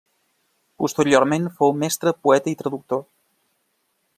[0.83, 3.05] Posteriorment fou mestre, poeta i traductor.